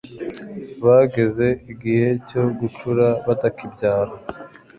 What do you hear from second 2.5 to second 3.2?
gucura